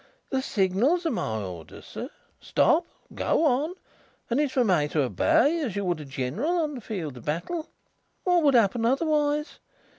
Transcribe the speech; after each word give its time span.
The 0.31 0.41
signals 0.41 1.05
are 1.05 1.11
my 1.11 1.43
orders, 1.43 1.85
sir 1.85 2.09
stop! 2.39 2.87
go 3.13 3.45
on! 3.45 3.75
and 4.31 4.39
it's 4.39 4.53
for 4.53 4.63
me 4.63 4.87
to 4.87 5.03
obey, 5.03 5.59
as 5.61 5.75
you 5.75 5.85
would 5.85 5.99
a 5.99 6.05
general 6.05 6.57
on 6.57 6.73
the 6.73 6.81
field 6.81 7.17
of 7.17 7.25
battle. 7.25 7.67
What 8.23 8.41
would 8.41 8.55
happen 8.55 8.83
otherwise! 8.83 9.59